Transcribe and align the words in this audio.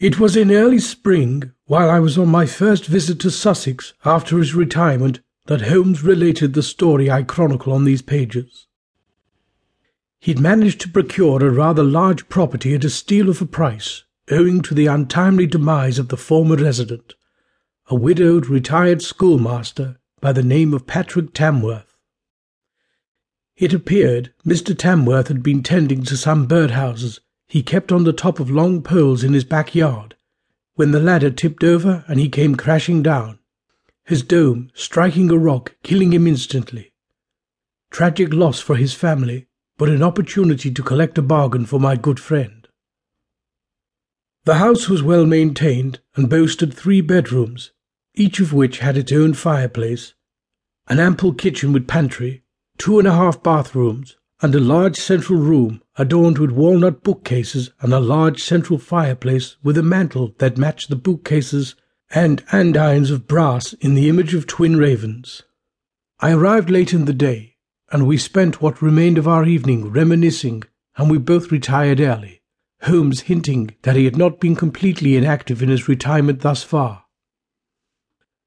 It 0.00 0.20
was 0.20 0.36
in 0.36 0.52
early 0.52 0.78
spring, 0.78 1.50
while 1.66 1.90
I 1.90 1.98
was 1.98 2.16
on 2.16 2.28
my 2.28 2.46
first 2.46 2.86
visit 2.86 3.18
to 3.20 3.32
Sussex 3.32 3.94
after 4.04 4.38
his 4.38 4.54
retirement, 4.54 5.18
that 5.46 5.62
Holmes 5.62 6.04
related 6.04 6.54
the 6.54 6.62
story 6.62 7.10
I 7.10 7.24
chronicle 7.24 7.72
on 7.72 7.84
these 7.84 8.02
pages. 8.02 8.68
He'd 10.20 10.38
managed 10.38 10.80
to 10.82 10.88
procure 10.88 11.44
a 11.44 11.50
rather 11.50 11.82
large 11.82 12.28
property 12.28 12.74
at 12.74 12.84
a 12.84 12.90
steal 12.90 13.28
of 13.28 13.42
a 13.42 13.46
price, 13.46 14.04
owing 14.30 14.62
to 14.62 14.74
the 14.74 14.86
untimely 14.86 15.48
demise 15.48 15.98
of 15.98 16.08
the 16.08 16.16
former 16.16 16.56
resident, 16.56 17.14
a 17.88 17.96
widowed 17.96 18.46
retired 18.46 19.02
schoolmaster 19.02 19.98
by 20.20 20.32
the 20.32 20.44
name 20.44 20.74
of 20.74 20.86
Patrick 20.86 21.34
Tamworth. 21.34 21.96
It 23.56 23.74
appeared 23.74 24.32
Mr. 24.46 24.78
Tamworth 24.78 25.26
had 25.26 25.42
been 25.42 25.64
tending 25.64 26.04
to 26.04 26.16
some 26.16 26.46
birdhouses 26.46 27.18
he 27.48 27.62
kept 27.62 27.90
on 27.90 28.04
the 28.04 28.12
top 28.12 28.38
of 28.38 28.50
long 28.50 28.82
poles 28.82 29.24
in 29.24 29.32
his 29.32 29.44
backyard, 29.44 30.14
when 30.74 30.90
the 30.90 31.00
ladder 31.00 31.30
tipped 31.30 31.64
over 31.64 32.04
and 32.06 32.20
he 32.20 32.28
came 32.28 32.54
crashing 32.54 33.02
down, 33.02 33.38
his 34.04 34.22
dome 34.22 34.70
striking 34.74 35.30
a 35.30 35.36
rock, 35.36 35.74
killing 35.82 36.12
him 36.12 36.26
instantly. 36.26 36.92
Tragic 37.90 38.32
loss 38.34 38.60
for 38.60 38.76
his 38.76 38.92
family, 38.92 39.46
but 39.78 39.88
an 39.88 40.02
opportunity 40.02 40.70
to 40.70 40.82
collect 40.82 41.16
a 41.16 41.22
bargain 41.22 41.64
for 41.64 41.80
my 41.80 41.96
good 41.96 42.20
friend. 42.20 42.68
The 44.44 44.56
house 44.56 44.88
was 44.88 45.02
well 45.02 45.24
maintained 45.24 46.00
and 46.16 46.28
boasted 46.28 46.74
three 46.74 47.00
bedrooms, 47.00 47.72
each 48.14 48.40
of 48.40 48.52
which 48.52 48.80
had 48.80 48.96
its 48.96 49.12
own 49.12 49.32
fireplace, 49.32 50.14
an 50.86 51.00
ample 51.00 51.32
kitchen 51.32 51.72
with 51.72 51.88
pantry, 51.88 52.42
two 52.76 52.98
and 52.98 53.08
a 53.08 53.12
half 53.12 53.42
bathrooms, 53.42 54.16
and 54.40 54.54
a 54.54 54.60
large 54.60 54.96
central 54.96 55.38
room 55.38 55.82
adorned 55.96 56.38
with 56.38 56.50
walnut 56.50 57.02
bookcases 57.02 57.70
and 57.80 57.92
a 57.92 57.98
large 57.98 58.42
central 58.42 58.78
fireplace 58.78 59.56
with 59.62 59.76
a 59.76 59.82
mantel 59.82 60.34
that 60.38 60.56
matched 60.56 60.88
the 60.88 60.96
bookcases 60.96 61.74
and 62.10 62.44
andirons 62.52 63.10
of 63.10 63.26
brass 63.26 63.72
in 63.74 63.94
the 63.94 64.08
image 64.08 64.34
of 64.34 64.46
twin 64.46 64.76
ravens. 64.76 65.42
I 66.20 66.32
arrived 66.32 66.70
late 66.70 66.92
in 66.92 67.04
the 67.04 67.12
day, 67.12 67.56
and 67.90 68.06
we 68.06 68.16
spent 68.16 68.62
what 68.62 68.82
remained 68.82 69.18
of 69.18 69.28
our 69.28 69.44
evening 69.44 69.90
reminiscing, 69.90 70.62
and 70.96 71.10
we 71.10 71.18
both 71.18 71.52
retired 71.52 72.00
early, 72.00 72.42
Holmes 72.82 73.22
hinting 73.22 73.74
that 73.82 73.96
he 73.96 74.04
had 74.04 74.16
not 74.16 74.40
been 74.40 74.56
completely 74.56 75.16
inactive 75.16 75.62
in 75.62 75.68
his 75.68 75.88
retirement 75.88 76.40
thus 76.40 76.62
far. 76.62 77.04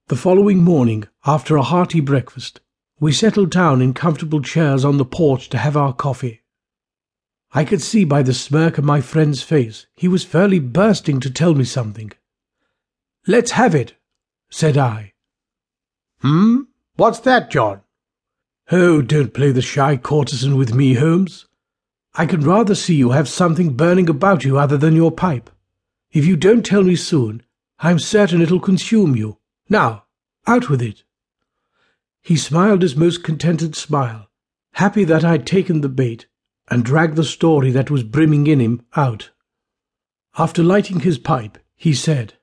The 0.07 0.15
following 0.15 0.63
morning, 0.63 1.05
after 1.25 1.55
a 1.55 1.63
hearty 1.63 2.01
breakfast, 2.01 2.59
we 3.01 3.11
settled 3.11 3.49
down 3.49 3.81
in 3.81 3.95
comfortable 3.95 4.41
chairs 4.41 4.85
on 4.85 4.97
the 4.97 5.03
porch 5.03 5.49
to 5.49 5.57
have 5.57 5.75
our 5.75 5.91
coffee. 5.91 6.43
I 7.51 7.65
could 7.65 7.81
see 7.81 8.05
by 8.05 8.21
the 8.21 8.33
smirk 8.33 8.77
on 8.77 8.85
my 8.85 9.01
friend's 9.01 9.41
face 9.41 9.87
he 9.95 10.07
was 10.07 10.23
fairly 10.23 10.59
bursting 10.59 11.19
to 11.21 11.31
tell 11.31 11.55
me 11.55 11.63
something. 11.63 12.11
Let's 13.25 13.51
have 13.51 13.73
it, 13.73 13.95
said 14.51 14.77
I. 14.77 15.13
Hmm? 16.19 16.61
What's 16.95 17.19
that, 17.21 17.49
John? 17.49 17.81
Oh, 18.71 19.01
don't 19.01 19.33
play 19.33 19.51
the 19.51 19.63
shy 19.63 19.97
courtesan 19.97 20.55
with 20.55 20.75
me, 20.75 20.93
Holmes. 20.93 21.47
I 22.13 22.27
can 22.27 22.41
rather 22.41 22.75
see 22.75 22.93
you 22.93 23.11
have 23.11 23.27
something 23.27 23.73
burning 23.75 24.09
about 24.09 24.45
you 24.45 24.59
other 24.59 24.77
than 24.77 24.95
your 24.95 25.11
pipe. 25.11 25.49
If 26.11 26.27
you 26.27 26.37
don't 26.37 26.63
tell 26.63 26.83
me 26.83 26.95
soon, 26.95 27.41
I'm 27.79 27.97
certain 27.97 28.43
it'll 28.43 28.59
consume 28.59 29.15
you. 29.15 29.39
Now, 29.69 30.05
out 30.45 30.69
with 30.69 30.83
it. 30.83 31.03
He 32.21 32.35
smiled 32.35 32.81
his 32.81 32.95
most 32.95 33.23
contented 33.23 33.75
smile, 33.75 34.29
happy 34.73 35.03
that 35.05 35.25
I'd 35.25 35.47
taken 35.47 35.81
the 35.81 35.89
bait, 35.89 36.27
and 36.69 36.85
dragged 36.85 37.15
the 37.15 37.23
story 37.23 37.71
that 37.71 37.91
was 37.91 38.03
brimming 38.03 38.47
in 38.47 38.59
him 38.59 38.81
out. 38.95 39.31
After 40.37 40.63
lighting 40.63 41.01
his 41.01 41.17
pipe, 41.17 41.57
he 41.75 41.93
said, 41.93 42.35